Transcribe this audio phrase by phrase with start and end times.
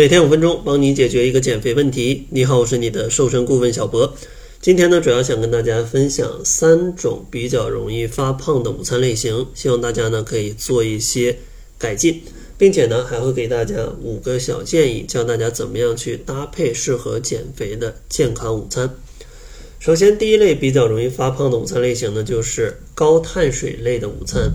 [0.00, 2.26] 每天五分钟，帮你解决一个减肥问题。
[2.30, 4.14] 你好，我是你的瘦身顾问小博。
[4.58, 11.36] 今天呢，主要想跟大家分享三种比较容易发胖的午餐类型，希望大家呢可以做一些
[11.76, 12.22] 改进，
[12.56, 18.88] 并且呢还会给大家五个小建议，教大家怎么样去搭配适合减肥的健康午餐。
[19.80, 24.50] 首先，第一类比较容易发胖的午餐类型呢，就是高碳水类的午餐。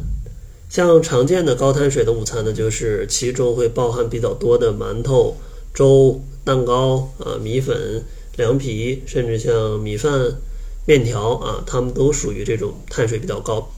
[0.67, 5.37] 像常见的高碳水的午餐呢，就是其中会包含比较多的馒头、
[5.73, 8.03] 粥、蛋糕啊、米粉、
[8.35, 10.35] 凉皮，甚至像米饭、
[10.85, 13.71] 面条啊，它们都属于这种碳水比较高。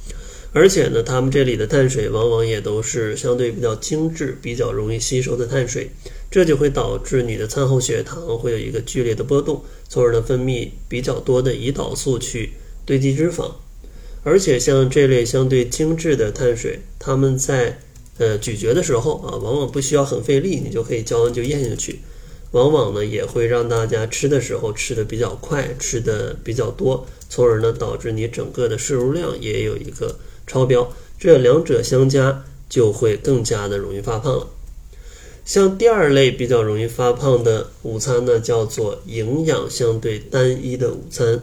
[0.53, 5.91] 而且呢，它们这里的碳水往往也都是相对比较精致、比较容易吸收的碳水，
[6.31, 12.53] 这就会导致你的餐后血糖会有一个剧烈的波动，从而呢分泌比较多的胰岛素去
[12.85, 13.51] 堆积脂肪。
[14.27, 17.79] 而且像这类相对精致的碳水，它们在
[18.17, 22.01] 呃咀嚼的时候啊，往往不需要很费力，你就可以嚼完就咽下去。
[22.51, 30.91] 往往呢也会让大家吃的时候吃的比较快，吃的比较多，从而呢导致你整个的摄入量也有一个超标。
[31.17, 34.49] 这两者相加，就会更加的容易发胖了。
[35.45, 41.41] 像第二类比较容易发胖的午餐呢，叫做营养相对单一的午餐。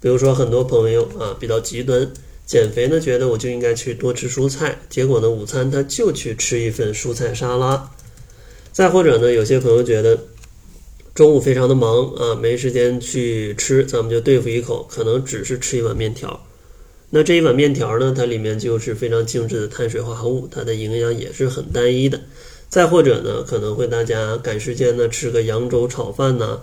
[0.00, 2.10] 比如说，很多朋友啊比较极端，
[2.46, 7.90] 减肥呢觉得我就应该去多吃蔬菜，结果呢午餐他就去吃一份蔬菜沙拉。
[8.72, 10.18] 再或者呢，有些朋友觉得
[11.14, 16.46] 中午非常的忙啊，没时间去吃，咱们就对付一口，可能只是吃一碗面条。
[17.10, 22.20] 那这一碗面条呢，它里面就是非常精致的碳水化合物，它的营养也是很单一的。
[22.68, 26.60] 再或者呢，可能会大家赶时间呢吃个扬州炒饭呐。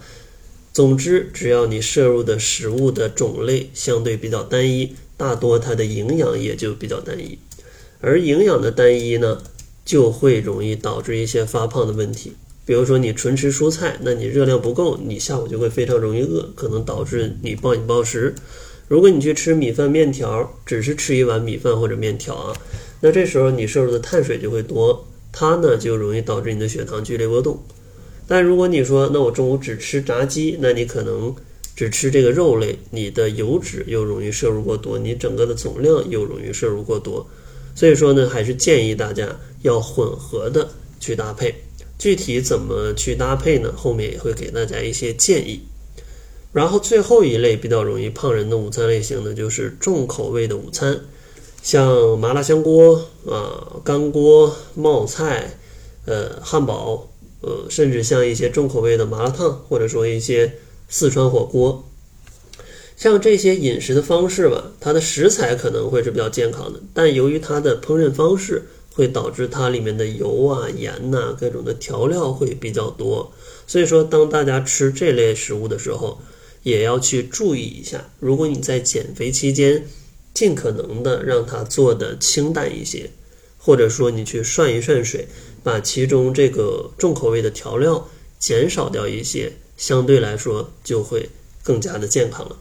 [0.78, 7.39] 总之，只要你摄入的食物的种类相对比较单一，大多它的营养也就比较单一。
[8.00, 9.42] 而营养的单一呢，
[9.83, 12.33] 就会容易导致一些发胖的问题。
[12.64, 18.36] 比如说，你纯吃蔬菜，那你热量不够，你下午就会非常容易饿，可能导致你暴饮暴食。
[18.88, 22.55] 如果你去吃米饭、面条，只是吃一碗米饭或者面条啊，
[23.02, 27.64] 那这时候你摄入的碳水就会多，它呢就容易导致你的血糖剧烈波动。
[28.27, 31.33] 但如果你说，那我中午只吃炸鸡，那你可能
[31.76, 37.26] 只吃这个肉类，你的油脂又容易摄入过多，你整个的总量又容易摄入过多。
[37.73, 41.55] 所以说呢，还是建议大家要混合的去搭配。
[41.98, 43.73] 具体怎么去搭配呢？
[43.76, 45.61] 后面也会给大家一些建议。
[46.52, 50.99] 然后最后一类比较容易胖人的午餐类型呢，就是重口味的午餐，
[51.64, 52.95] 像麻辣香锅
[53.26, 55.58] 啊、干锅、冒菜、
[56.05, 57.08] 呃、汉堡。
[57.42, 60.53] 呃，甚至像一些重口味的麻辣烫，或者说一些
[60.89, 61.87] 四川火锅，
[62.95, 73.31] 像这些饮食的方式吧，它的食材可能会是比较健康的，但由于它的烹饪方式，会导致它里面的油啊、盐呐、各种的调料会比较多。
[73.67, 76.19] 所以说，当大家吃这类食物的时候，
[76.64, 78.09] 也要去注意一下。
[78.19, 79.86] 如果你在减肥期间，
[80.33, 83.11] 尽可能的让它做的清淡一些。
[83.59, 85.27] 或者说你去涮一涮水，
[85.67, 88.08] 把其中这个重口味的调料
[88.39, 91.28] 减少掉一些，相对来说就会
[91.61, 92.55] 更加的健康了。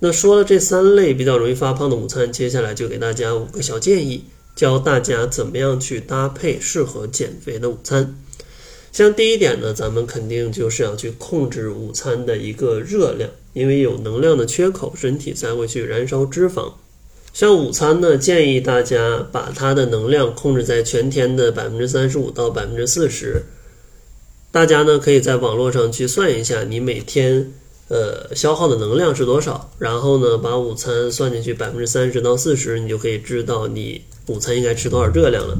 [0.00, 4.24] 那说了这三类比较容易发胖的午餐，接下来就给大家五个小建议，
[4.54, 8.14] 教大家怎么样去搭配适合减肥的午餐。
[8.92, 16.74] 像第一点呢，咱们肯定就是要去控制午餐的一个热量，因为有能量的缺口，身体才会去燃烧脂肪。
[17.36, 23.42] 像午餐呢，建议大家把它的能量控制在全天的百分之三十五到百分之四十。
[24.50, 27.52] 大家呢可以在网络上去算一下，你每天
[27.88, 35.54] 呃消耗的能量是多少，然后呢把午餐算进去百分之三十到四十，你就可以知道你午餐应该吃多少热量了。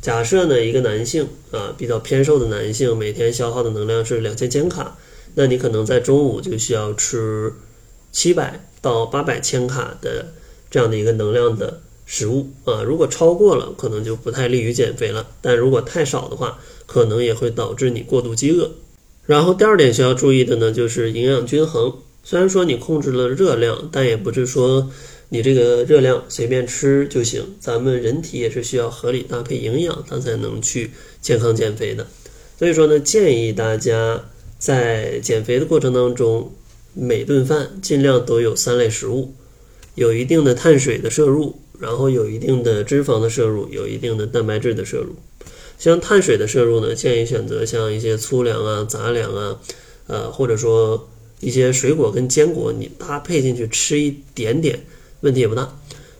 [0.00, 4.96] 假设呢一个男性啊比较偏瘦的男性，每天消耗的能量是两千千卡，
[5.34, 7.52] 那你可能在中午就需要吃
[8.12, 10.24] 七百到八百千卡的。
[10.76, 15.26] 这样的一个能量的食物啊，如果超过了，可能就不太利于减肥了。
[15.40, 18.70] 但如果太少的话，可能也会导致你过度饥饿。
[19.24, 21.90] 然后第二点需要注意的呢，就是营养均衡。
[22.24, 24.90] 虽然说你控制了热量，但也不是说
[25.30, 27.42] 你这个热量随便吃就行。
[27.58, 30.90] 咱们人体也是需要合理搭配营养，它才能去
[31.22, 32.06] 健康减肥的。
[32.58, 34.22] 所以说呢，建议大家
[34.58, 36.52] 在减肥的过程当中，
[36.92, 39.32] 每顿饭尽量都有三类食物。
[39.96, 45.16] 有一定的碳水的摄入，然后有一定的脂肪的摄入，有一定的蛋白质的摄入。
[45.78, 49.58] 像碳水的摄入呢，建议选择像一些粗粮啊、杂粮啊，
[50.06, 51.08] 呃，或者说
[51.40, 54.80] 一些水果跟坚果，你搭配进去吃一点点，
[55.20, 55.76] 问题也不大。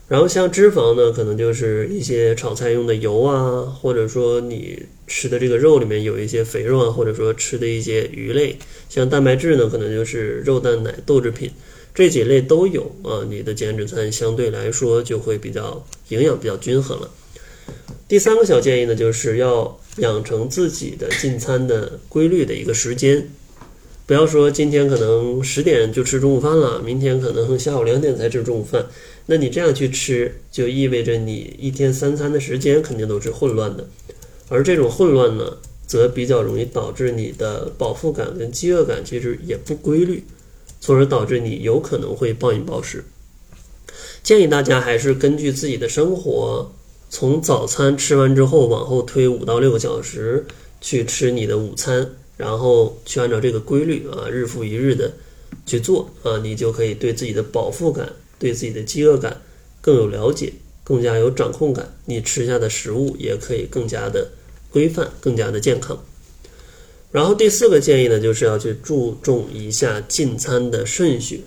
[0.07, 8.57] 然后像脂肪呢，可能就是一些炒菜用的油啊，或者说你吃的这个肉里面有一些肥肉啊，或者说吃的一些鱼类。
[8.89, 11.51] 像蛋白质呢，可能就是肉蛋奶豆制品
[11.97, 13.25] 这几类都有啊。
[13.27, 17.09] 你的减脂餐相对来说就会比较营养比较均衡了。
[18.07, 23.27] 第三个小建议呢，就是要养成自己的进餐的规律的一个时间。
[24.05, 28.85] 不要说今天可能十点就吃中午饭了，明天可能下午两点才吃中午饭，
[29.25, 33.85] 那你这样去吃，就意味着你一天三餐的时间肯定都是混乱的，
[34.49, 35.57] 而这种混乱呢，
[35.87, 40.23] 则比较容易导致你的饱腹感跟饥饿感其实也不规律，
[40.79, 43.03] 从而导致你有可能会暴饮暴食。
[44.23, 46.71] 建议大家还是根据自己的生活，
[47.09, 50.45] 从早餐吃完之后往后推五到六个小时
[50.81, 52.09] 去吃你的午餐。
[52.37, 55.11] 然后去按照这个规律啊，日复一日的
[55.65, 59.41] 去做啊，你就可以对自己的饱腹感、对自己的饥饿感
[59.81, 60.53] 更有了解，
[60.83, 61.95] 更加有掌控感。
[62.05, 64.29] 你吃下的食物也可以更加的
[64.69, 65.97] 规范，更加的健康。
[67.11, 71.43] 然后第四个建议呢，就是要去注重一下进餐的顺序。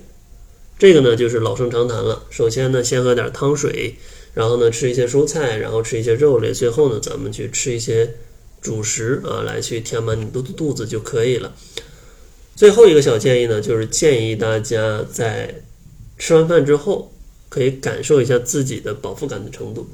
[0.78, 2.24] 这个呢，就是老生常谈了。
[2.30, 3.94] 首先呢，先喝点汤水，
[4.34, 8.14] 然后呢，吃一些蔬菜，然后吃一些肉类，最后呢，咱们去吃一些。
[8.62, 11.50] 主食啊，来去填满你的肚子就可以了。
[12.54, 15.62] 最后一个小建议呢，就是建议大家在
[16.18, 17.10] 吃完饭之后，
[17.48, 19.88] 可以感受一下自己的饱腹感的程度。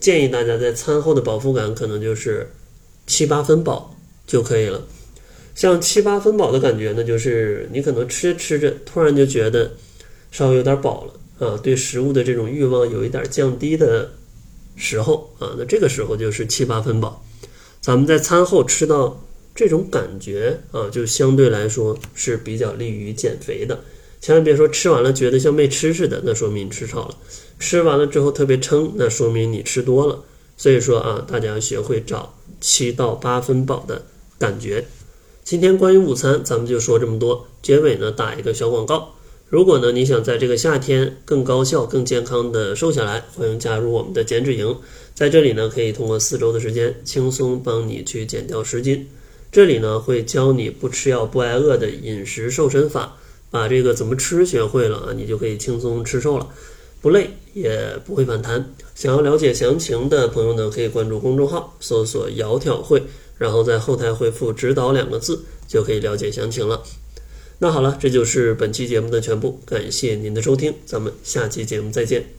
[0.00, 2.50] 建议大家在餐后的饱腹感可能就是
[3.06, 4.82] 七八分饱就可以了。
[5.58, 9.72] 像七八分饱的感觉呢，就是你可能吃着吃着，突然就觉得
[10.30, 14.08] 稍微有点饱了啊，对食物的这种欲望有一点降低的
[14.76, 17.24] 时候啊，那这个时候就是七八分饱。
[17.80, 19.20] 咱们在餐后吃到
[19.52, 23.80] 这种感觉啊，就相对来说是比较利于减肥的。
[24.20, 27.16] 千万别说吃完了觉得像没吃似的，那说明你吃少了；
[27.58, 30.22] 吃完了之后特别撑，那说明你吃多了。
[30.56, 34.02] 所以说啊，大家要学会找七到八分饱的
[34.38, 34.84] 感觉。
[35.50, 37.46] 今天关于午餐，咱们就说这么多。
[37.62, 39.14] 结尾呢，打一个小广告。
[39.48, 44.76] 如果呢，你想在这个夏天更高效、更健康的瘦下来，欢迎加入我们的减脂营。
[45.14, 49.08] 在这里呢，可以通过四周的时间，轻松帮你去减掉十斤。
[49.50, 53.16] 这里呢，会教你不吃药、不挨饿的饮食瘦身法，
[53.50, 56.46] 把这个怎么吃学会了啊，你就可以轻松吃瘦了，
[57.00, 58.74] 不累也不会反弹。
[58.94, 63.02] 想要了解详情的朋友呢，可以关注公众号，搜索“窈窕会”，
[63.38, 66.82] 然后在后台回复“指导”两个字，就可以了解详情了。
[67.60, 72.37] 那好了，这就是本期节目的全部，感谢您的收听，咱们下期节目再见。